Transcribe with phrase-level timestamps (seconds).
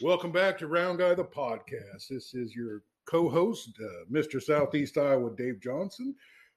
[0.00, 2.08] Welcome back to Round Guy the podcast.
[2.08, 4.40] This is your co-host, uh, Mr.
[4.40, 6.14] Southeast Iowa, Dave Johnson,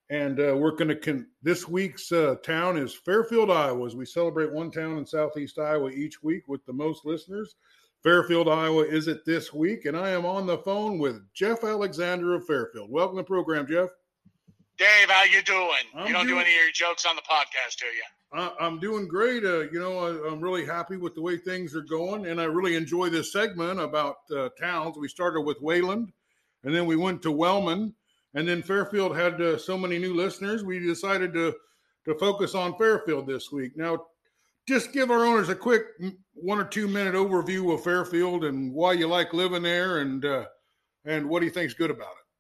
[0.10, 0.96] and uh, we're going to.
[0.96, 3.86] Con- this week's uh, town is Fairfield, Iowa.
[3.88, 7.56] As we celebrate one town in Southeast Iowa each week with the most listeners.
[8.04, 12.34] Fairfield, Iowa is it this week, and I am on the phone with Jeff Alexander
[12.36, 12.90] of Fairfield.
[12.92, 13.90] Welcome to the program, Jeff.
[14.78, 15.70] Dave, how you doing?
[15.96, 18.02] I'm you don't doing- do any of your jokes on the podcast, do you?
[18.34, 19.44] I- I'm doing great.
[19.44, 22.46] Uh, you know, I, I'm really happy with the way things are going, and I
[22.46, 24.98] really enjoy this segment about uh, towns.
[24.98, 26.12] We started with Wayland,
[26.64, 27.94] and then we went to Wellman,
[28.34, 30.64] and then Fairfield had uh, so many new listeners.
[30.64, 31.54] We decided to
[32.06, 33.78] to focus on Fairfield this week.
[33.78, 34.06] Now,
[34.68, 35.84] just give our owners a quick
[36.34, 40.46] one or two minute overview of Fairfield and why you like living there, and uh,
[41.06, 42.31] and what do you think's good about it.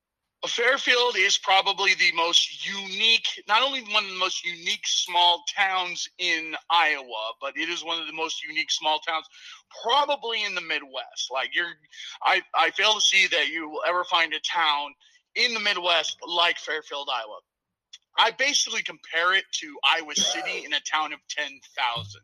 [0.47, 6.09] Fairfield is probably the most unique, not only one of the most unique small towns
[6.17, 9.27] in Iowa, but it is one of the most unique small towns
[9.83, 11.29] probably in the Midwest.
[11.31, 11.73] Like you're
[12.23, 14.95] I I fail to see that you will ever find a town
[15.35, 17.39] in the Midwest like Fairfield, Iowa.
[18.17, 22.21] I basically compare it to Iowa City in a town of 10,000.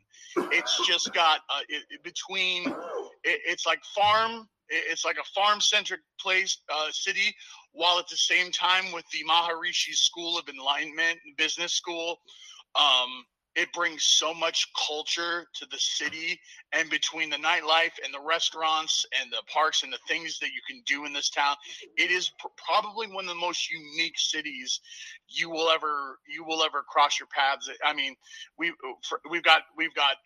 [0.52, 2.67] It's just got uh, it, between
[3.23, 7.35] it, it's like farm it's like a farm centric place uh, city
[7.73, 12.19] while at the same time with the maharishi school of enlightenment business school
[12.75, 13.25] um,
[13.57, 16.39] it brings so much culture to the city
[16.73, 20.61] and between the nightlife and the restaurants and the parks and the things that you
[20.69, 21.55] can do in this town.
[21.97, 24.79] It is pr- probably one of the most unique cities
[25.27, 27.67] you will ever you will ever cross your paths.
[27.83, 28.15] I mean
[28.59, 28.73] we
[29.09, 30.17] for- we've got we've got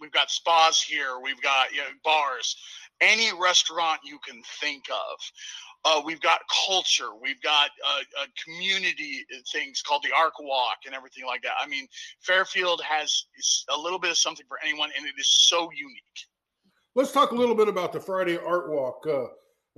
[0.00, 2.56] we've got spas here we've got you know, bars
[3.00, 5.18] any restaurant you can think of
[5.84, 10.94] uh, we've got culture we've got uh, uh, community things called the art walk and
[10.94, 11.86] everything like that i mean
[12.20, 13.26] fairfield has
[13.76, 16.26] a little bit of something for anyone and it is so unique
[16.96, 19.06] Let's talk a little bit about the Friday Art Walk.
[19.06, 19.26] Uh,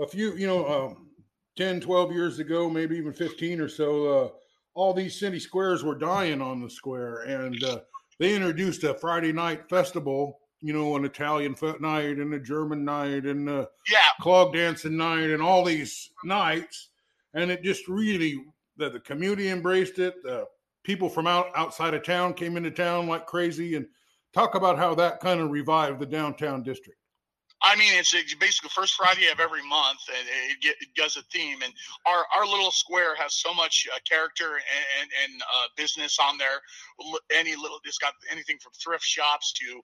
[0.01, 1.09] a few, you know, um,
[1.57, 4.29] 10, 12 years ago, maybe even 15 or so, uh,
[4.75, 7.23] all these city squares were dying on the square.
[7.23, 7.81] And uh,
[8.19, 12.85] they introduced a Friday night festival, you know, an Italian foot night and a German
[12.85, 16.89] night and a yeah clog dancing night and all these nights.
[17.35, 18.43] And it just really,
[18.77, 20.23] the, the community embraced it.
[20.23, 20.47] The
[20.83, 23.77] people from out outside of town came into town like crazy.
[23.77, 23.87] And
[24.33, 26.98] talk about how that kind of revived the downtown district.
[27.61, 31.23] I mean, it's basically first Friday of every month, and it, get, it does a
[31.23, 31.59] theme.
[31.63, 31.73] And
[32.07, 36.39] our, our little square has so much uh, character and and, and uh, business on
[36.39, 36.61] there.
[37.37, 39.81] Any little, it's got anything from thrift shops to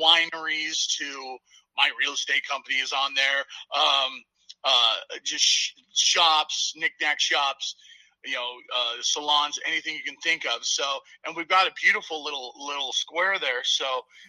[0.00, 1.38] wineries to
[1.76, 3.44] my real estate company is on there.
[3.74, 4.22] Um,
[4.64, 7.76] uh, just sh- shops, knickknack shops,
[8.26, 10.64] you know, uh, salons, anything you can think of.
[10.64, 10.82] So,
[11.24, 13.62] and we've got a beautiful little little square there.
[13.64, 13.84] So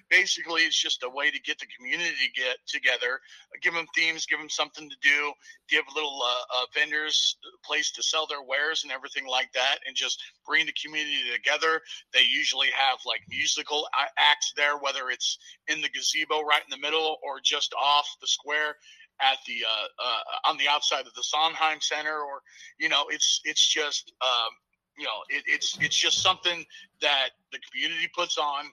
[0.09, 3.19] basically, it's just a way to get the community to get together,
[3.61, 5.31] give them themes, give them something to do,
[5.69, 9.79] give little uh, uh, vendors a place to sell their wares and everything like that,
[9.87, 11.81] and just bring the community together.
[12.13, 13.87] They usually have like musical
[14.17, 15.37] acts there, whether it's
[15.67, 18.75] in the gazebo right in the middle or just off the square
[19.21, 22.41] at the uh, uh, on the outside of the Sondheim Center, or
[22.79, 24.53] you know, it's it's just um,
[24.97, 26.65] you know, it, it's it's just something
[27.01, 28.65] that the community puts on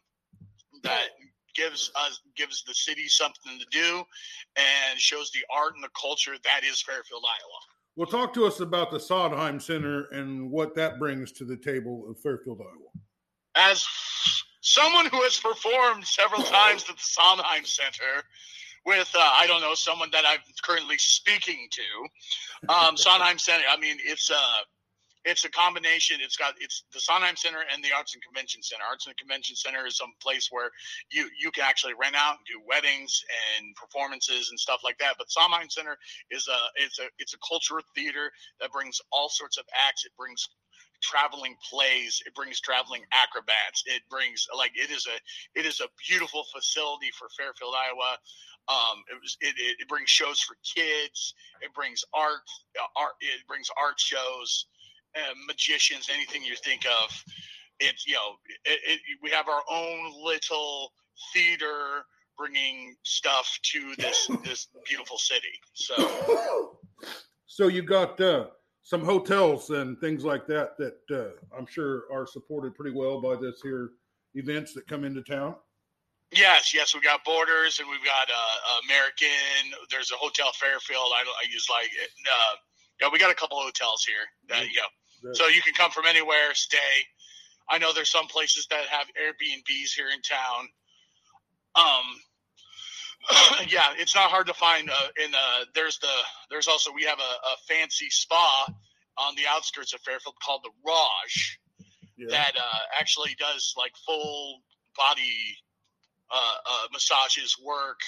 [0.82, 1.09] that
[1.55, 4.03] gives us gives the city something to do
[4.56, 7.61] and shows the art and the culture that is Fairfield, Iowa.
[7.97, 12.06] Well, talk to us about the Sondheim Center and what that brings to the table
[12.11, 12.91] of Fairfield, Iowa.
[13.56, 13.84] As
[14.62, 18.25] someone who has performed several times at the Sondheim Center
[18.86, 23.64] with uh, I don't know someone that I'm currently speaking to, um, Sondheim Center.
[23.70, 24.44] I mean, it's a
[25.24, 26.18] it's a combination.
[26.20, 28.84] It's got it's the Sondheim Center and the Arts and Convention Center.
[28.88, 30.70] Arts and Convention Center is some place where
[31.10, 33.24] you you can actually rent out and do weddings
[33.56, 35.14] and performances and stuff like that.
[35.18, 35.96] But Sondheim Center
[36.30, 38.30] is a it's a it's a cultural theater
[38.60, 40.04] that brings all sorts of acts.
[40.04, 40.48] It brings
[41.02, 45.88] traveling plays it brings traveling acrobats it brings like it is a it is a
[46.08, 48.16] beautiful facility for fairfield iowa
[48.69, 52.46] um it was it, it, it brings shows for kids it brings art
[52.81, 54.66] uh, art it brings art shows
[55.16, 57.25] uh, magicians anything you think of
[57.81, 60.93] it's you know it, it, we have our own little
[61.32, 62.05] theater
[62.37, 65.94] bringing stuff to this this beautiful city so
[67.55, 68.46] So you got uh,
[68.82, 73.37] some hotels and things like that that uh, I'm sure are supported pretty well by
[73.37, 73.90] this here
[74.34, 75.55] events that come into town.
[76.34, 79.72] Yes, yes, we got Borders and we've got uh, AmericInn.
[79.90, 81.12] There's a hotel Fairfield.
[81.14, 81.22] I.
[81.22, 82.10] I use like it.
[82.26, 82.56] Uh,
[83.00, 84.25] yeah, we got a couple of hotels here.
[84.48, 84.82] That, yeah,
[85.22, 87.06] That- so you can come from anywhere, stay.
[87.69, 90.69] I know there's some places that have Airbnbs here in town.
[91.76, 92.06] Um,
[93.69, 94.90] yeah, it's not hard to find.
[94.90, 96.12] Uh, in uh, there's the
[96.50, 98.66] there's also we have a, a, fancy spa
[99.16, 101.58] on the outskirts of Fairfield called the Raj
[102.19, 102.26] yeah.
[102.30, 104.60] that uh, actually does like full
[104.96, 105.56] body
[106.93, 108.00] massages, work,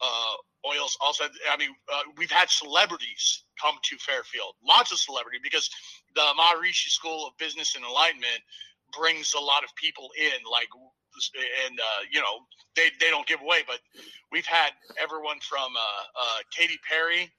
[0.00, 0.96] uh, oils.
[1.00, 1.70] Also, I mean,
[2.16, 5.70] we've had celebrities come to Fairfield, lots of celebrity because
[6.14, 8.42] the Maharishi School of Business and Enlightenment
[8.96, 10.68] brings a lot of people in, like
[11.68, 12.42] and uh, you know
[12.76, 13.78] they, they don't give away, but
[14.32, 14.70] we've had
[15.00, 17.30] everyone from uh, uh, Katy Perry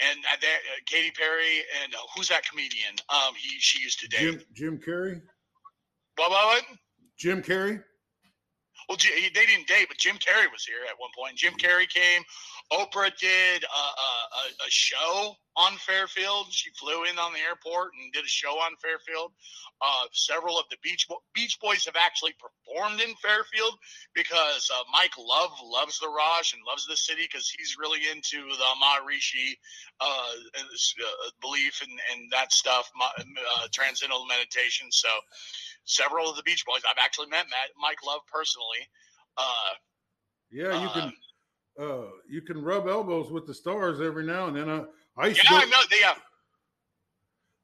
[0.00, 2.94] and uh, uh, Katy Perry and uh, who's that comedian?
[3.08, 5.20] Um, he she used to date Jim Jim Carrey.
[6.16, 6.46] What what?
[6.46, 6.64] what?
[7.16, 7.82] Jim Carrey.
[8.88, 11.36] Well, they didn't date, but Jim Carrey was here at one point.
[11.36, 12.22] Jim Carrey came.
[12.72, 16.46] Oprah did a, a, a, show on Fairfield.
[16.50, 19.32] She flew in on the airport and did a show on Fairfield.
[19.82, 23.74] Uh, several of the Beach Bo- Beach Boys have actually performed in Fairfield
[24.14, 28.38] because uh, Mike Love loves the Raj and loves the city because he's really into
[28.38, 29.58] the Maharishi
[30.00, 33.22] uh, uh, belief and, and that stuff, uh,
[33.72, 34.86] transcendental meditation.
[34.90, 35.08] So
[35.84, 36.82] several of the Beach Boys.
[36.88, 38.86] I've actually met Matt, Mike Love personally.
[39.36, 39.74] Uh,
[40.50, 41.12] yeah, you can
[41.78, 44.68] uh, uh, you can rub elbows with the stars every now and then.
[44.68, 44.84] I,
[45.18, 45.82] I used yeah, to go, I know.
[46.00, 46.14] Yeah.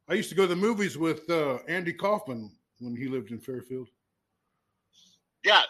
[0.09, 3.39] I used to go to the movies with uh, Andy Kaufman when he lived in
[3.39, 3.89] Fairfield.
[5.45, 5.63] Yeah,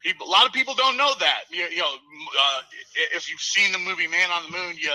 [0.00, 0.26] people.
[0.26, 1.40] A lot of people don't know that.
[1.50, 2.60] You, you know, uh,
[3.14, 4.92] if you've seen the movie Man on the Moon, you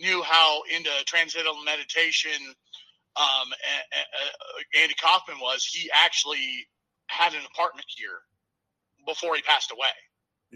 [0.00, 2.54] knew how into transcendental meditation
[3.16, 3.52] um,
[4.80, 6.66] Andy Kaufman was, he actually
[7.06, 8.20] had an apartment here
[9.06, 9.94] before he passed away.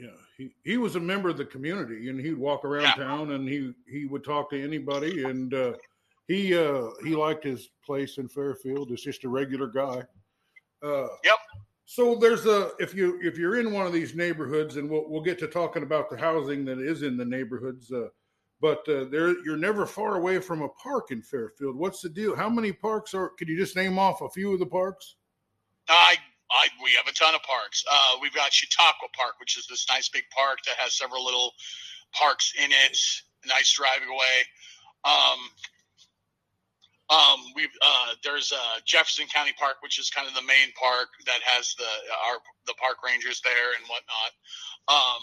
[0.01, 2.95] Yeah, he, he was a member of the community, and he'd walk around yeah.
[2.95, 5.73] town, and he he would talk to anybody, and uh,
[6.29, 8.93] he uh, he liked his place in Fairfield.
[8.93, 10.03] It's just a regular guy.
[10.83, 11.39] Uh, yep.
[11.87, 15.23] So there's a if you if you're in one of these neighborhoods, and we'll we'll
[15.23, 17.91] get to talking about the housing that is in the neighborhoods.
[17.91, 18.09] Uh,
[18.61, 21.77] but uh, there you're never far away from a park in Fairfield.
[21.77, 22.37] What's the deal?
[22.37, 23.31] How many parks are?
[23.31, 25.17] Could you just name off a few of the parks?
[25.89, 26.28] I, I we have a
[27.19, 27.85] ton of parks.
[27.91, 31.53] Uh, we've got Chautauqua Park, which is this nice big park that has several little
[32.15, 32.99] parks in it.
[33.47, 34.37] Nice driving away.
[35.05, 35.41] Um,
[37.11, 41.09] um, we uh, there's uh, Jefferson County Park, which is kind of the main park
[41.27, 41.89] that has the
[42.29, 44.33] our the park rangers there and whatnot.
[44.89, 45.23] Um,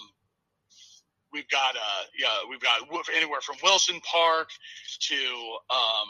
[1.32, 2.82] we've got uh yeah we've got
[3.16, 4.50] anywhere from Wilson Park
[5.12, 5.16] to
[5.70, 6.10] um,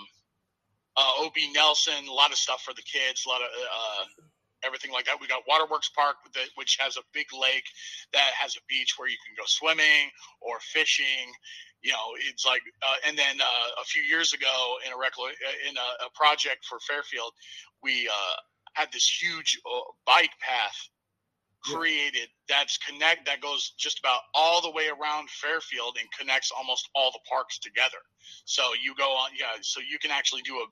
[0.95, 4.05] uh, OB Nelson, a lot of stuff for the kids, a lot of uh,
[4.65, 5.19] everything like that.
[5.21, 6.17] We got Waterworks Park,
[6.55, 7.65] which has a big lake
[8.13, 10.09] that has a beach where you can go swimming
[10.41, 11.31] or fishing.
[11.81, 14.97] You know, it's like, uh, and then uh, a few years ago in a
[15.69, 17.33] in a, a project for Fairfield,
[17.83, 18.35] we uh,
[18.73, 20.89] had this huge uh, bike path
[21.65, 26.89] created that's connect that goes just about all the way around Fairfield and connects almost
[26.93, 27.97] all the parks together.
[28.45, 29.57] So you go on, yeah.
[29.61, 30.65] So you can actually do a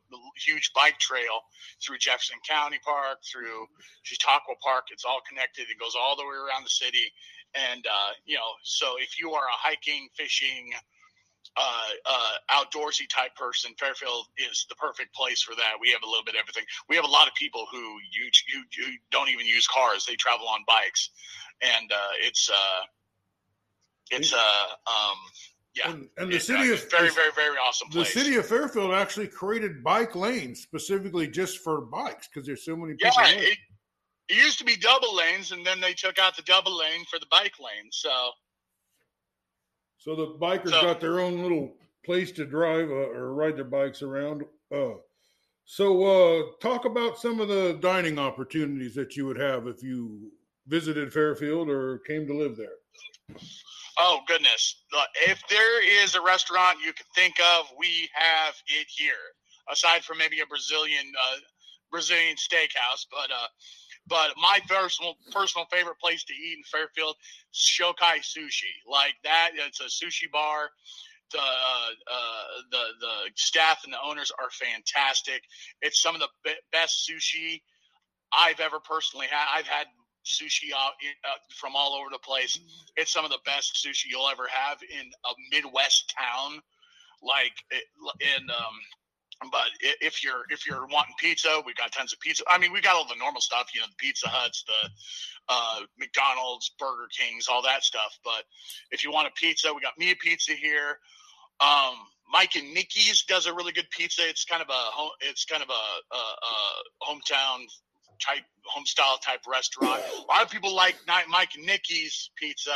[0.46, 1.42] huge bike trail
[1.82, 3.66] through Jefferson County Park, through
[4.04, 4.86] Chautauqua Park.
[4.92, 5.64] It's all connected.
[5.70, 7.12] It goes all the way around the city,
[7.56, 8.54] and uh, you know.
[8.64, 10.72] So if you are a hiking, fishing,
[11.56, 15.74] uh, uh, outdoorsy type person, Fairfield is the perfect place for that.
[15.80, 16.64] We have a little bit of everything.
[16.90, 20.16] We have a lot of people who you, you, you don't even use cars; they
[20.16, 21.10] travel on bikes,
[21.62, 22.84] and uh, it's uh,
[24.12, 25.18] it's uh, um,
[25.76, 27.90] yeah, and, and the city uh, of very, very, very awesome.
[27.90, 28.14] Place.
[28.14, 32.76] The city of Fairfield actually created bike lanes specifically just for bikes because there's so
[32.76, 33.12] many people.
[33.18, 33.58] Yeah, it,
[34.30, 37.20] it, used to be double lanes, and then they took out the double lane for
[37.20, 37.90] the bike lane.
[37.92, 38.10] So
[40.04, 43.64] so the bikers so, got their own little place to drive uh, or ride their
[43.64, 44.44] bikes around.
[44.70, 44.96] Uh,
[45.64, 50.30] so uh, talk about some of the dining opportunities that you would have if you
[50.68, 53.40] visited Fairfield or came to live there.
[53.98, 54.84] Oh goodness!
[55.26, 59.14] If there is a restaurant you can think of, we have it here.
[59.72, 61.38] Aside from maybe a Brazilian uh,
[61.92, 63.48] Brazilian steakhouse, but uh,
[64.08, 67.16] but my personal personal favorite place to eat in Fairfield,
[67.54, 68.74] Shokai Sushi.
[68.90, 70.70] Like that, it's a sushi bar.
[71.32, 75.42] The uh, uh, the the staff and the owners are fantastic.
[75.82, 77.62] It's some of the be- best sushi
[78.32, 79.46] I've ever personally had.
[79.58, 79.88] I've had
[80.26, 80.94] sushi out
[81.26, 82.60] uh, from all over the place.
[82.96, 86.62] It's some of the best sushi you'll ever have in a Midwest town.
[87.22, 87.54] Like,
[88.20, 88.76] in um,
[89.52, 92.44] but if you're if you're wanting pizza, we got tons of pizza.
[92.50, 94.90] I mean, we got all the normal stuff, you know, the Pizza Huts, the
[95.50, 98.18] uh, McDonald's, Burger Kings, all that stuff.
[98.24, 98.44] But
[98.92, 101.00] if you want a pizza, we got me a pizza here.
[101.60, 101.96] Um,
[102.32, 104.28] Mike and Nikki's does a really good pizza.
[104.28, 107.66] It's kind of a it's kind of a, a, a hometown
[108.20, 110.02] type home style type restaurant.
[110.02, 112.74] A lot of people like Mike and Nikki's pizza.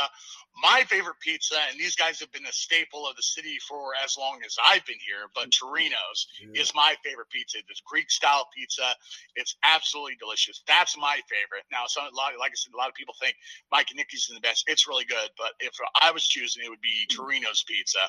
[0.60, 4.16] My favorite pizza, and these guys have been a staple of the city for as
[4.18, 6.60] long as I've been here, but Torino's yeah.
[6.60, 7.58] is my favorite pizza.
[7.68, 8.90] It's Greek style pizza.
[9.36, 10.62] It's absolutely delicious.
[10.66, 11.62] That's my favorite.
[11.70, 13.36] Now, some like I said, a lot of people think
[13.70, 14.64] Mike and Nikki's is the best.
[14.66, 17.16] It's really good, but if I was choosing, it would be mm.
[17.16, 18.02] Torino's pizza.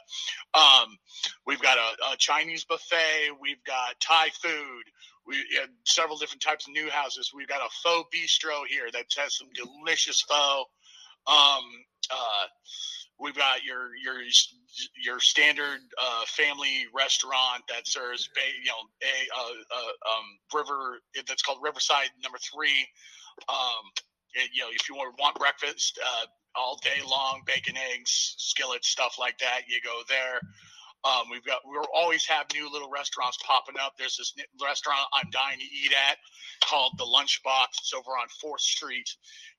[0.54, 0.98] Um,
[1.46, 3.38] we've got a, a Chinese buffet.
[3.40, 4.84] We've got Thai food.
[5.28, 7.32] We have several different types of new houses.
[7.34, 10.66] We've got a pho bistro here that has some delicious pho.
[11.28, 11.64] Um,
[12.12, 12.46] uh,
[13.20, 14.22] we've got your your
[15.04, 21.42] your standard uh, family restaurant that serves you know a uh, uh, um, river that's
[21.42, 22.88] called Riverside Number Three.
[23.48, 23.92] Um,
[24.34, 26.26] it, you know, if you want, want breakfast uh,
[26.56, 30.40] all day long, bacon, eggs, skillets, stuff like that, you go there.
[31.06, 33.94] Um, we've got we'll always have new little restaurants popping up.
[33.98, 36.18] There's this restaurant I'm dying to eat at
[36.62, 37.68] called the Lunchbox.
[37.80, 39.10] It's over on Fourth Street.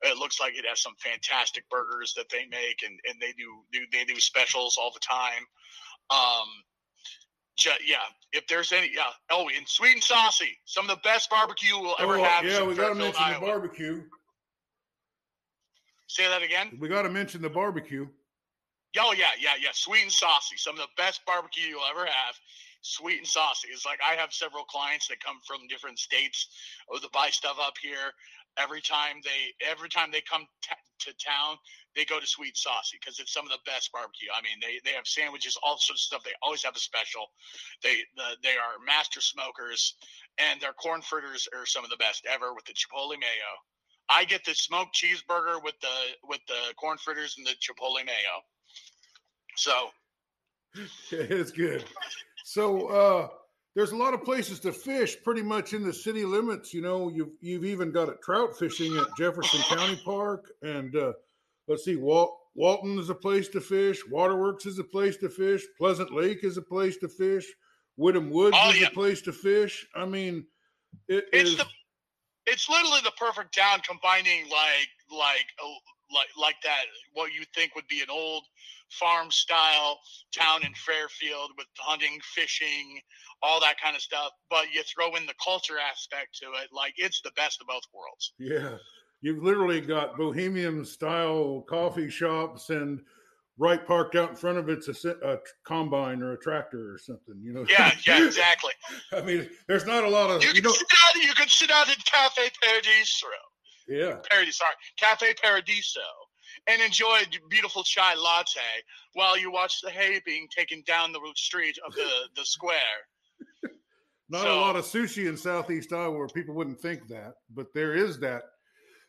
[0.02, 3.64] It looks like it has some fantastic burgers that they make, and, and they do,
[3.72, 5.46] do they do specials all the time.
[6.10, 6.48] Um,
[7.84, 7.96] yeah,
[8.32, 9.02] if there's any, yeah.
[9.30, 12.44] Oh, and sweet and saucy, some of the best barbecue we'll ever oh, have.
[12.44, 13.40] Yeah, we got to mention Iowa.
[13.40, 14.02] the barbecue.
[16.06, 16.76] Say that again.
[16.80, 18.08] We got to mention the barbecue.
[18.98, 19.70] Oh yeah, yeah, yeah.
[19.72, 20.56] Sweet and saucy.
[20.56, 22.34] Some of the best barbecue you'll ever have.
[22.82, 23.68] Sweet and saucy.
[23.70, 26.48] It's like I have several clients that come from different states
[26.88, 28.10] or to buy stuff up here.
[28.58, 30.74] Every time they every time they come t-
[31.06, 31.56] to town,
[31.94, 34.26] they go to Sweet and Saucy because it's some of the best barbecue.
[34.34, 36.24] I mean, they they have sandwiches, all sorts of stuff.
[36.24, 37.30] They always have a special.
[37.84, 39.94] They the, they are master smokers,
[40.38, 43.52] and their corn fritters are some of the best ever with the chipotle mayo.
[44.10, 48.42] I get the smoked cheeseburger with the with the corn fritters and the chipotle mayo.
[49.56, 49.90] So
[51.10, 51.84] it's good.
[52.44, 53.28] So uh,
[53.74, 56.74] there's a lot of places to fish, pretty much in the city limits.
[56.74, 61.12] You know, you've you've even got a trout fishing at Jefferson County Park, and uh,
[61.68, 64.00] let's see, Walt, Walton is a place to fish.
[64.08, 65.62] Waterworks is a place to fish.
[65.78, 67.46] Pleasant Lake is a place to fish.
[67.98, 68.88] Whitham Woods oh, is yeah.
[68.88, 69.86] a place to fish.
[69.94, 70.46] I mean,
[71.08, 71.66] it it's is, the
[72.46, 75.46] it's literally the perfect town combining like like
[76.14, 78.44] like like that what you think would be an old
[78.90, 79.98] farm style
[80.36, 83.00] town in Fairfield with hunting, fishing,
[83.42, 84.30] all that kind of stuff.
[84.48, 87.82] But you throw in the culture aspect to it, like it's the best of both
[87.94, 88.32] worlds.
[88.38, 88.76] Yeah.
[89.22, 93.00] You've literally got bohemian style coffee shops and
[93.58, 97.38] right parked out in front of it's a, a, combine or a tractor or something,
[97.42, 97.66] you know.
[97.68, 98.72] Yeah, yeah, exactly.
[99.12, 101.70] I mean, there's not a lot of you, you can, sit out, you can sit
[101.70, 103.26] out at Cafe Paradiso.
[103.90, 106.00] Yeah, Paradiso, sorry, Cafe Paradiso,
[106.68, 108.60] and enjoy a beautiful chai latte
[109.14, 112.76] while you watch the hay being taken down the street of the, the square.
[114.28, 117.66] Not so, a lot of sushi in Southeast Iowa where people wouldn't think that, but
[117.74, 118.42] there is that.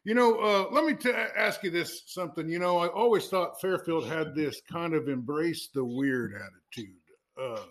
[0.04, 2.50] You know, uh, let me t- ask you this something.
[2.50, 6.96] You know, I always thought Fairfield had this kind of embrace the weird attitude.
[7.40, 7.62] Uh,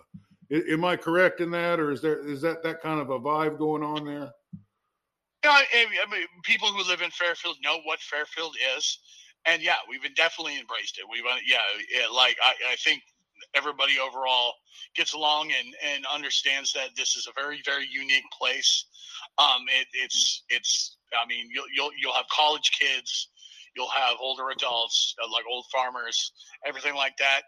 [0.70, 3.58] am I correct in that, or is there is that that kind of a vibe
[3.58, 4.30] going on there?
[5.44, 8.98] Yeah, I mean, people who live in Fairfield know what Fairfield is
[9.46, 11.04] and yeah, we've definitely embraced it.
[11.10, 11.58] We've uh, yeah,
[11.90, 13.02] yeah like I, I think
[13.54, 14.54] everybody overall
[14.94, 18.86] gets along and, and understands that this is a very very unique place.
[19.38, 23.28] Um, it, it's it's I mean you'll you'll you'll have college kids,
[23.74, 26.32] you'll have older adults uh, like old farmers,
[26.66, 27.42] everything like that.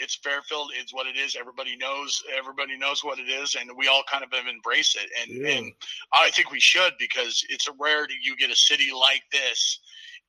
[0.00, 0.70] It's Fairfield.
[0.78, 1.36] It's what it is.
[1.38, 2.22] Everybody knows.
[2.36, 5.10] Everybody knows what it is, and we all kind of embrace it.
[5.20, 5.50] And yeah.
[5.50, 5.72] and
[6.12, 9.80] I think we should because it's a rarity you get a city like this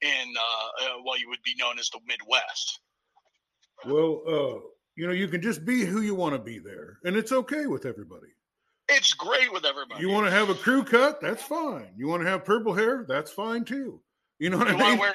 [0.01, 2.79] in uh, uh, what you would be known as the Midwest.
[3.85, 4.59] Well, uh,
[4.95, 7.67] you know, you can just be who you want to be there, and it's okay
[7.67, 8.27] with everybody.
[8.89, 10.01] It's great with everybody.
[10.01, 11.21] You want to have a crew cut?
[11.21, 11.89] That's fine.
[11.95, 13.05] You want to have purple hair?
[13.07, 14.01] That's fine too.
[14.39, 14.99] You know what you I mean?
[14.99, 15.13] Wear,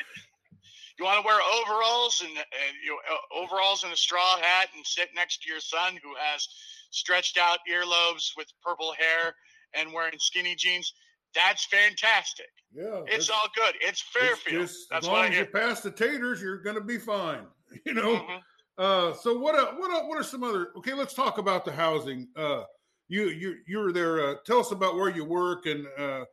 [0.99, 4.87] you want to wear overalls and, and you know, overalls and a straw hat and
[4.87, 6.47] sit next to your son who has
[6.91, 9.35] stretched out earlobes with purple hair
[9.75, 10.93] and wearing skinny jeans.
[11.35, 12.47] That's fantastic.
[12.73, 13.75] Yeah, it's all good.
[13.81, 14.63] It's Fairfield.
[14.63, 17.47] It's just, That's as long as you pass the taters, you're going to be fine.
[17.85, 18.15] You know.
[18.15, 18.37] Mm-hmm.
[18.79, 19.57] Uh, so what?
[19.57, 19.91] Uh, what?
[19.91, 20.69] Uh, what are some other?
[20.77, 22.29] Okay, let's talk about the housing.
[22.37, 22.63] Uh,
[23.09, 24.25] you you you're there.
[24.25, 26.25] Uh, tell us about where you work and uh,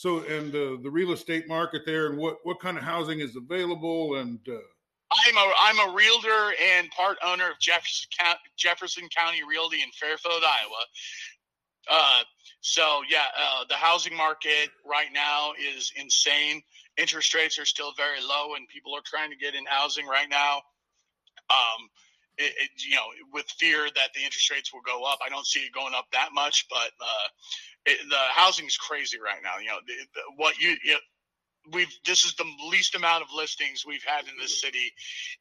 [0.00, 3.36] so and uh, the real estate market there and what what kind of housing is
[3.36, 4.40] available and.
[4.48, 4.56] Uh,
[5.12, 9.90] I'm a I'm a realtor and part owner of Jefferson County, Jefferson County Realty in
[9.90, 10.84] Fairfield, Iowa.
[11.90, 12.22] Uh,
[12.60, 16.62] so yeah, uh, the housing market right now is insane.
[16.96, 20.28] Interest rates are still very low, and people are trying to get in housing right
[20.30, 20.62] now.
[21.50, 21.90] Um,
[22.40, 25.18] it, it, you know, with fear that the interest rates will go up.
[25.24, 27.28] I don't see it going up that much, but uh,
[27.86, 29.58] it, the housing is crazy right now.
[29.60, 30.96] You know, the, the, what you, you
[31.72, 34.92] we've this is the least amount of listings we've had in this city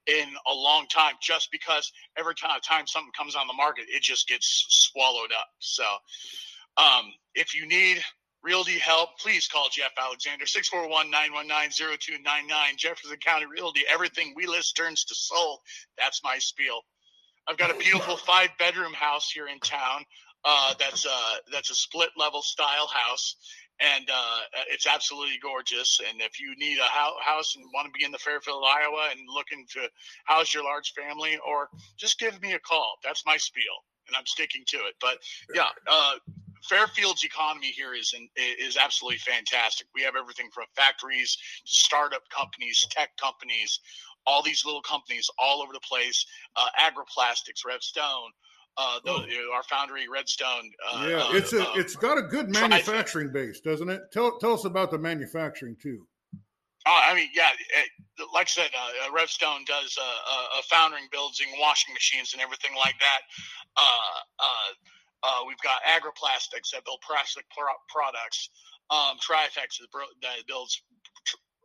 [0.07, 4.01] in a long time just because every time, time something comes on the market it
[4.01, 5.83] just gets swallowed up so
[6.77, 8.03] um, if you need
[8.43, 15.15] realty help please call jeff alexander 641-919-0299 jefferson county realty everything we list turns to
[15.15, 15.59] sold
[15.97, 16.81] that's my spiel
[17.47, 20.03] i've got a beautiful five bedroom house here in town
[20.45, 23.35] uh, that's a that's a split level style house
[23.79, 25.99] and uh, it's absolutely gorgeous.
[26.07, 29.21] And if you need a house and want to be in the Fairfield, Iowa, and
[29.33, 29.89] looking to
[30.25, 32.95] house your large family, or just give me a call.
[33.03, 33.63] That's my spiel,
[34.07, 34.95] and I'm sticking to it.
[34.99, 35.17] But
[35.53, 36.15] yeah, uh,
[36.67, 39.87] Fairfield's economy here is in, is absolutely fantastic.
[39.93, 43.79] We have everything from factories to startup companies, tech companies,
[44.25, 46.25] all these little companies all over the place.
[46.55, 48.29] Uh, Agri-Plastics, Revstone
[48.79, 49.53] uh, the, oh.
[49.53, 50.71] our foundry Redstone.
[50.91, 54.01] Uh, yeah, uh, it's a uh, it's got a good manufacturing base, doesn't it?
[54.11, 56.07] Tell tell us about the manufacturing too.
[56.85, 61.93] Uh, I mean, yeah, it, like I said, uh, Redstone does uh, foundering, building washing
[61.93, 63.21] machines and everything like that.
[65.47, 67.45] We've got Agri-Plastics that build plastic
[67.89, 68.49] products.
[68.89, 70.81] Um, Trifex that builds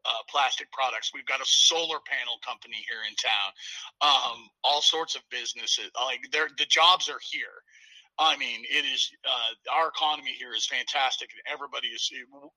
[0.05, 1.11] uh, plastic products.
[1.15, 3.51] We've got a solar panel company here in town.
[4.05, 5.91] Um, all sorts of businesses.
[5.97, 7.65] Like the jobs are here.
[8.19, 12.09] I mean, it is uh, our economy here is fantastic, and everybody is.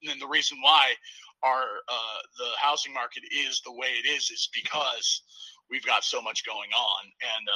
[0.05, 0.93] And the reason why
[1.41, 5.23] our uh, the housing market is the way it is is because
[5.71, 7.47] we've got so much going on, and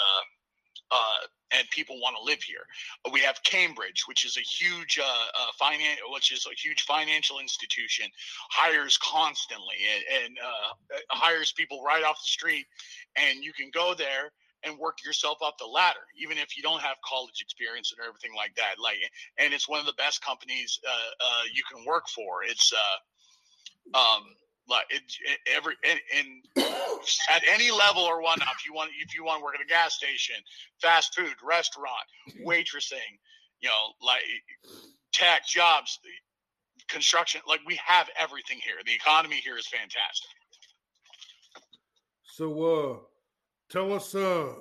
[0.92, 2.64] uh, uh, and people want to live here.
[3.12, 7.40] We have Cambridge, which is a huge uh, uh, finance, which is a huge financial
[7.40, 8.06] institution,
[8.50, 12.66] hires constantly and, and uh, hires people right off the street,
[13.18, 14.32] and you can go there
[14.64, 18.32] and work yourself up the ladder, even if you don't have college experience and everything
[18.36, 18.76] like that.
[18.82, 18.98] Like,
[19.38, 22.44] and it's one of the best companies uh, uh, you can work for.
[22.44, 24.24] It's uh, um,
[24.72, 26.66] like it, it, every and,
[27.30, 28.48] at any level or whatnot.
[28.58, 30.36] If you want, if you want to work at a gas station,
[30.82, 32.08] fast food, restaurant,
[32.46, 33.20] waitressing,
[33.60, 34.22] you know, like
[35.14, 36.00] tech jobs,
[36.88, 38.76] construction, like we have everything here.
[38.86, 40.30] The economy here is fantastic.
[42.24, 42.98] So, uh,
[43.70, 44.54] tell us, uh,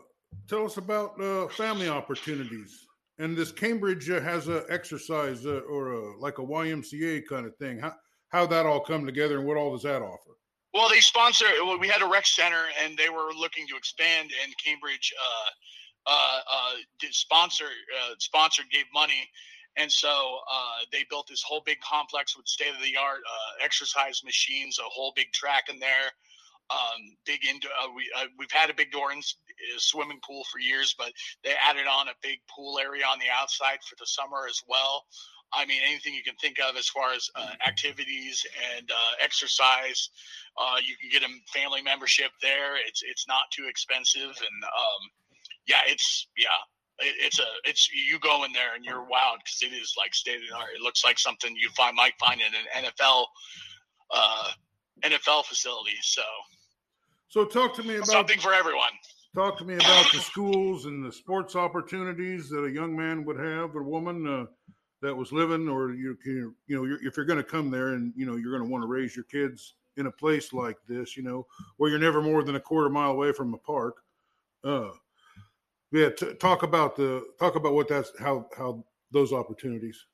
[0.49, 2.87] tell us about uh, family opportunities.
[3.18, 7.55] And this Cambridge uh, has a exercise uh, or a, like a YMCA kind of
[7.57, 7.79] thing.
[7.79, 7.94] How
[8.31, 10.31] how that all come together and what all does that offer?
[10.73, 11.47] Well, they sponsor.
[11.81, 14.31] We had a rec center, and they were looking to expand.
[14.45, 15.51] And Cambridge uh,
[16.07, 19.29] uh, uh, did sponsor uh, sponsored gave money,
[19.77, 23.64] and so uh, they built this whole big complex with state of the art uh,
[23.64, 26.11] exercise machines, a whole big track in there.
[26.71, 27.73] Um, big indoor.
[27.97, 29.21] we we've had a big door in,
[29.77, 31.12] swimming pool for years, but
[31.43, 35.05] they added on a big pool area on the outside for the summer as well.
[35.53, 40.11] I mean, anything you can think of as far as uh, activities and uh, exercise.
[40.57, 42.77] Uh, you can get a family membership there.
[42.87, 45.03] It's it's not too expensive, and um,
[45.67, 46.61] yeah, it's yeah,
[46.99, 50.15] it, it's a it's you go in there and you're wowed because it is like
[50.15, 50.71] state of the art.
[50.75, 53.25] It looks like something you find might find in an NFL
[54.11, 54.49] uh,
[55.03, 55.97] NFL facility.
[56.03, 56.23] So,
[57.29, 58.93] so talk to me about something for everyone.
[59.35, 63.39] Talk to me about the schools and the sports opportunities that a young man would
[63.39, 64.49] have, or woman.
[65.03, 67.95] That was living, or you can, you know, you're, if you're going to come there
[67.95, 70.77] and you know you're going to want to raise your kids in a place like
[70.89, 71.47] this, you know,
[71.79, 74.03] where you're never more than a quarter mile away from a park.
[74.63, 74.91] Uh,
[75.93, 80.05] yeah, t- talk about the talk about what that's how how those opportunities.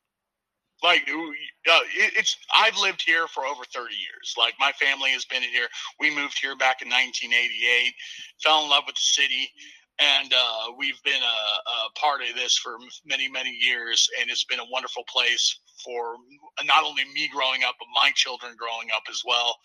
[0.82, 4.34] Like uh, it's, I've lived here for over 30 years.
[4.36, 5.68] Like my family has been here.
[5.98, 7.94] We moved here back in 1988.
[8.42, 9.50] Fell in love with the city
[9.98, 14.44] and uh, we've been a, a, part of this for many many years and it's
[14.44, 16.16] been a wonderful place for
[16.64, 19.56] not only me growing up but my children growing up as well.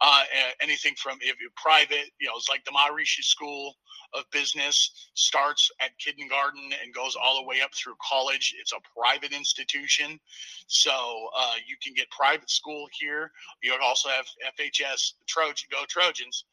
[0.00, 0.22] Uh,
[0.62, 3.74] anything from if you're private you know it's like the maharishi school
[4.14, 8.54] of business starts at kindergarten and goes all the way up through college.
[8.60, 10.18] It's a private institution.
[10.66, 10.90] So
[11.36, 13.30] uh, you can get private school here.
[13.62, 14.26] You also have
[14.58, 16.44] fhs trojan go trojans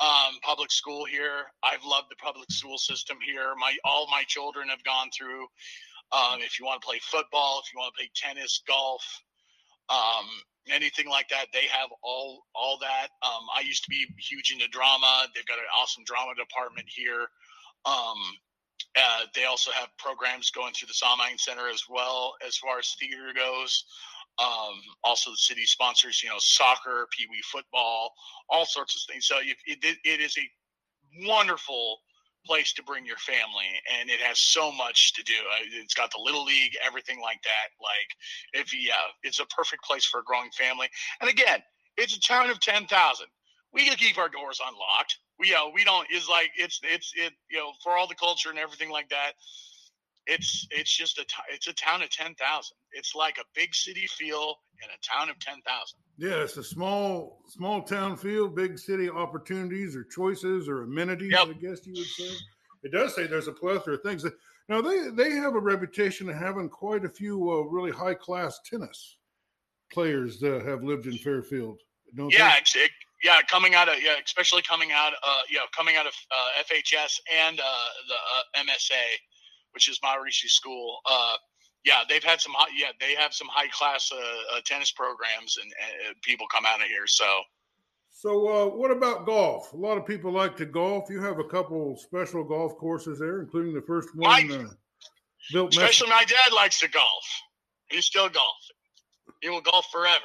[0.00, 1.46] um, public school here.
[1.62, 3.54] I've loved the public school system here.
[3.58, 5.46] My all my children have gone through.
[6.12, 9.02] Um, if you want to play football, if you want to play tennis, golf,
[9.88, 10.26] um,
[10.70, 13.08] anything like that, they have all all that.
[13.22, 15.26] Um, I used to be huge into drama.
[15.34, 17.26] They've got an awesome drama department here.
[17.86, 18.18] Um,
[18.96, 22.94] uh, they also have programs going through the Sondheim Center as well as far as
[22.98, 23.84] theater goes.
[24.38, 28.12] Um, also, the city sponsors, you know, soccer, pee wee football,
[28.48, 29.26] all sorts of things.
[29.26, 31.98] So it, it, it is a wonderful
[32.46, 33.64] place to bring your family
[33.98, 35.32] and it has so much to do.
[35.32, 37.72] Uh, it's got the little league everything like that.
[37.80, 40.88] Like if yeah it's a perfect place for a growing family.
[41.20, 41.62] And again
[41.96, 43.26] it's a town of 10,000
[43.72, 45.18] we keep our doors unlocked.
[45.38, 48.14] We you know we don't is like it's it's it you know for all the
[48.14, 49.32] culture and everything like that
[50.26, 52.36] it's it's just a t- it's a town of 10,000
[52.92, 55.62] it's like a big city feel in a town of 10,000
[56.16, 61.48] yeah it's a small small town feel big city opportunities or choices or amenities yep.
[61.48, 62.34] i guess you would say.
[62.84, 64.22] It does say there's a plethora of things.
[64.22, 64.34] That,
[64.68, 68.60] now they they have a reputation of having quite a few uh, really high class
[68.64, 69.16] tennis
[69.92, 71.80] players that have lived in fairfield
[72.30, 72.90] yeah it,
[73.22, 77.20] yeah coming out of yeah especially coming out uh yeah coming out of uh, fhs
[77.32, 77.64] and uh
[78.08, 79.02] the uh, msa
[79.74, 81.00] which is Maharishi School.
[81.04, 81.36] Uh,
[81.84, 85.58] yeah, they've had some high, yeah, they have some high class uh, uh, tennis programs
[85.62, 85.72] and,
[86.06, 87.06] and, people come out of here.
[87.06, 87.26] So,
[88.10, 89.72] so uh, what about golf?
[89.72, 91.10] A lot of people like to golf.
[91.10, 94.68] You have a couple special golf courses there, including the first one my, uh,
[95.52, 95.72] built.
[95.72, 97.24] Especially my dad likes to golf.
[97.90, 98.76] He's still golfing.
[99.42, 100.24] He will golf forever.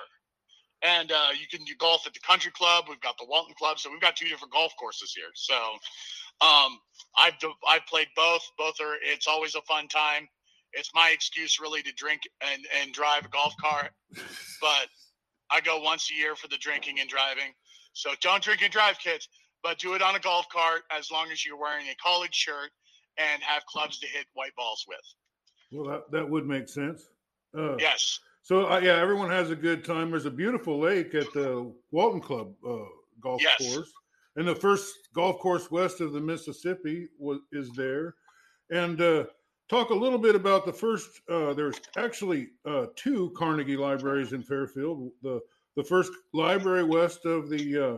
[0.81, 2.85] And uh, you can do golf at the country club.
[2.88, 5.31] We've got the Walton Club, so we've got two different golf courses here.
[5.33, 5.53] So
[6.41, 6.80] um,
[7.17, 7.34] I've
[7.67, 8.41] I've played both.
[8.58, 8.95] Both are.
[9.02, 10.28] It's always a fun time.
[10.73, 13.91] It's my excuse really to drink and and drive a golf cart,
[14.62, 14.88] but
[15.52, 17.54] I go once a year for the drinking and driving.
[17.93, 19.28] So don't drink and drive, kids,
[19.63, 22.69] but do it on a golf cart as long as you're wearing a college shirt
[23.17, 24.97] and have clubs to hit white balls with.
[25.71, 27.04] Well, that, that would make sense.
[27.58, 28.19] Uh, yes.
[28.43, 30.12] So uh, yeah, everyone has a good time.
[30.12, 32.86] There's a beautiful lake at the Walton Club uh,
[33.21, 33.73] golf yes.
[33.73, 33.91] course
[34.39, 38.15] and the first golf course west of the Mississippi was, is there.
[38.71, 39.25] And uh,
[39.67, 41.10] talk a little bit about the first.
[41.30, 45.12] Uh, there's actually uh, two Carnegie libraries in Fairfield.
[45.21, 45.41] The
[45.75, 47.97] the first library west of the uh,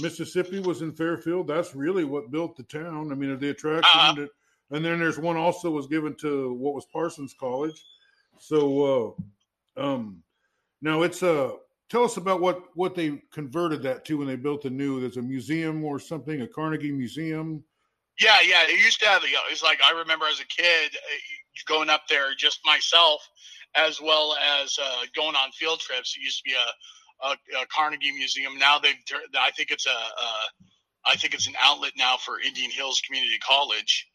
[0.00, 1.48] Mississippi was in Fairfield.
[1.48, 3.10] That's really what built the town.
[3.10, 4.00] I mean, the attraction.
[4.00, 4.26] Uh-huh.
[4.70, 7.84] and then there's one also was given to what was Parsons College.
[8.38, 9.16] So
[9.76, 10.22] uh, um,
[10.82, 11.56] now it's a
[11.90, 15.00] tell us about what what they converted that to when they built the new.
[15.00, 17.62] There's a museum or something, a Carnegie Museum.
[18.20, 18.62] Yeah, yeah.
[18.64, 19.22] It used to have.
[19.24, 21.16] You know, it's like I remember as a kid uh,
[21.66, 23.28] going up there, just myself,
[23.74, 26.16] as well as uh, going on field trips.
[26.16, 28.58] It used to be a, a, a Carnegie Museum.
[28.58, 28.94] Now they've.
[29.38, 30.30] I think it's a, a.
[31.06, 34.06] I think it's an outlet now for Indian Hills Community College.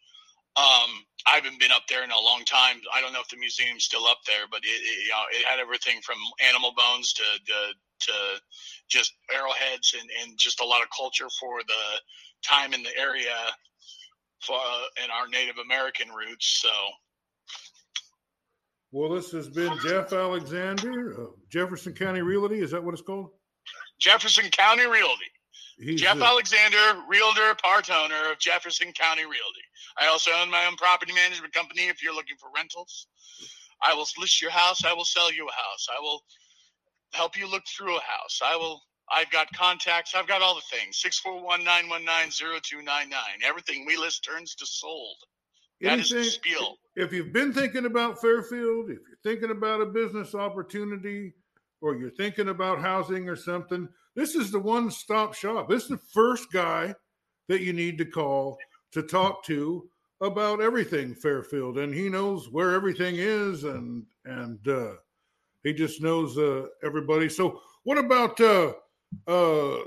[0.58, 2.80] Um, I haven't been up there in a long time.
[2.94, 5.46] I don't know if the museum's still up there, but it, it you know it
[5.46, 6.15] had everything from
[6.48, 7.74] animal bones to to,
[8.08, 8.13] to
[8.88, 11.84] just arrowheads and, and just a lot of culture for the
[12.48, 13.36] time in the area
[14.39, 16.62] for uh, and our Native American roots.
[16.62, 16.70] So.
[18.91, 22.60] Well, this has been Jeff Alexander, Jefferson County Realty.
[22.60, 23.32] Is that what it's called?
[24.00, 25.26] Jefferson County Realty.
[25.78, 29.66] He's Jeff a- Alexander, realtor, part owner of Jefferson County Realty.
[30.00, 33.08] I also own my own property management company if you're looking for rentals.
[33.82, 34.84] I will list your house.
[34.86, 35.88] I will sell you a house.
[35.96, 36.24] I will
[37.14, 38.40] help you look through a house.
[38.44, 38.82] I will.
[39.14, 40.16] I've got contacts.
[40.16, 41.00] I've got all the things.
[41.26, 43.14] 641-919-0299.
[43.46, 45.18] Everything we list turns to sold.
[45.82, 46.78] That Anything, is the spiel.
[46.96, 51.34] If you've been thinking about Fairfield, if you're thinking about a business opportunity,
[51.86, 55.69] or you're thinking about housing or something, this is the one-stop shop.
[55.69, 56.93] This is the first guy
[57.48, 58.58] that you need to call
[58.91, 59.88] to talk to
[60.21, 64.93] about everything Fairfield, and he knows where everything is, and and uh,
[65.63, 67.30] he just knows uh, everybody.
[67.30, 68.74] So, what about uh,
[69.28, 69.78] uh,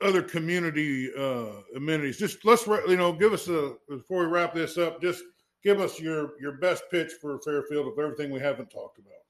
[0.00, 2.18] other community uh, amenities?
[2.18, 5.00] Just let's you know give us a before we wrap this up.
[5.00, 5.24] Just
[5.62, 9.23] give us your your best pitch for Fairfield of everything we haven't talked about.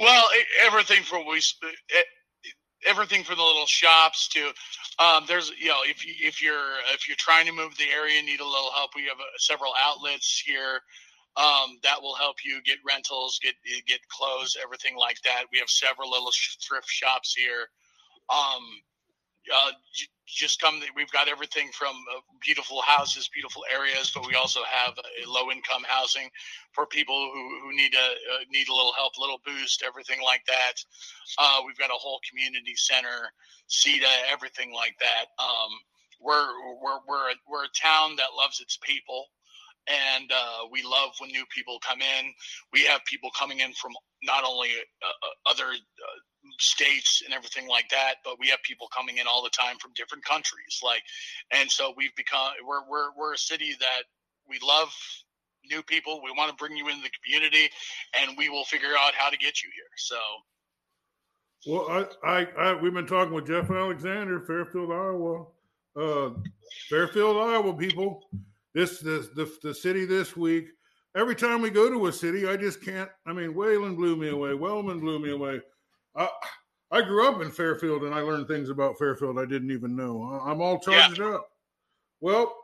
[0.00, 0.24] Well,
[0.64, 1.42] everything from we
[2.86, 4.52] everything from the little shops to
[4.98, 8.22] um, there's you know if you if you're if you're trying to move the area
[8.22, 10.80] need a little help we have uh, several outlets here
[11.36, 13.54] um, that will help you get rentals get
[13.86, 15.44] get clothes everything like that.
[15.52, 16.32] We have several little
[16.66, 17.68] thrift shops here.
[18.28, 18.62] Um,
[19.52, 19.72] uh,
[20.34, 20.80] just come.
[20.96, 24.94] We've got everything from uh, beautiful houses, beautiful areas, but we also have
[25.26, 26.28] low income housing
[26.72, 30.18] for people who, who need a uh, need a little help, a little boost, everything
[30.24, 30.74] like that.
[31.38, 33.32] Uh, we've got a whole community center,
[33.68, 35.26] CETA, everything like that.
[35.42, 35.70] Um,
[36.20, 36.48] we're
[36.82, 39.26] we're we're a, we're a town that loves its people
[39.88, 42.32] and uh, we love when new people come in.
[42.72, 44.68] We have people coming in from not only
[45.02, 45.72] uh, uh other
[46.60, 49.92] states and everything like that, but we have people coming in all the time from
[49.94, 50.80] different countries.
[50.84, 51.02] Like,
[51.50, 54.02] and so we've become we're we're we're a city that
[54.48, 54.94] we love
[55.68, 56.20] new people.
[56.22, 57.70] We want to bring you into the community,
[58.20, 59.84] and we will figure out how to get you here.
[59.96, 60.16] So.
[61.66, 65.46] Well, I, I, I we've been talking with Jeff Alexander, Fairfield, Iowa.
[65.94, 66.30] Uh,
[66.88, 68.22] Fairfield, Iowa, people.
[68.74, 70.68] This, this the the city this week.
[71.16, 73.10] Every time we go to a city, I just can't.
[73.26, 74.54] I mean, Wayland blew me away.
[74.54, 75.60] Wellman blew me away.
[76.16, 76.28] I,
[76.90, 80.40] I grew up in Fairfield, and I learned things about Fairfield I didn't even know.
[80.44, 81.34] I'm all charged yeah.
[81.34, 81.48] up.
[82.20, 82.54] Well,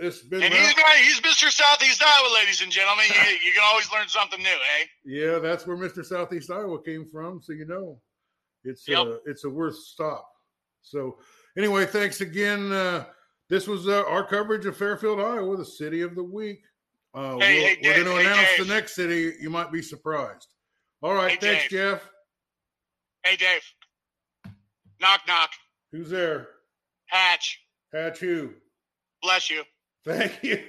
[0.00, 0.42] it's been.
[0.42, 0.98] And he's right.
[1.02, 1.50] He's Mr.
[1.50, 3.06] Southeast Iowa, ladies and gentlemen.
[3.10, 4.84] You, you, can always learn something new, eh?
[5.04, 6.04] Yeah, that's where Mr.
[6.04, 7.40] Southeast Iowa came from.
[7.42, 8.00] So you know,
[8.64, 9.06] it's yep.
[9.06, 10.28] a, it's a worth stop.
[10.82, 11.18] So
[11.56, 12.72] anyway, thanks again.
[12.72, 13.04] Uh,
[13.48, 16.60] this was uh, our coverage of Fairfield, Iowa, the city of the week.
[17.12, 18.66] Uh, hey, we we are going to announce Dave.
[18.66, 19.34] the next city.
[19.40, 20.46] You might be surprised.
[21.02, 21.70] All right, hey, thanks, Dave.
[21.70, 22.08] Jeff.
[23.24, 23.62] Hey, Dave.
[25.00, 25.50] Knock, knock.
[25.92, 26.48] Who's there?
[27.06, 27.60] Hatch.
[27.92, 28.54] Hatch who?
[29.22, 29.62] Bless you.
[30.04, 30.62] Thank you.